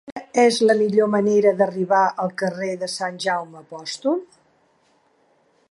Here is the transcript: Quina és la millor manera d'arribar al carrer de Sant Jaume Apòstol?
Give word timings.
Quina 0.09 0.21
és 0.43 0.55
la 0.69 0.75
millor 0.77 1.09
manera 1.15 1.51
d'arribar 1.59 1.99
al 2.23 2.33
carrer 2.43 2.71
de 2.85 2.89
Sant 2.95 3.19
Jaume 3.27 3.61
Apòstol? 3.61 4.21